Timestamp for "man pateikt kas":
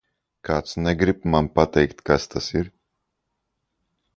1.35-2.25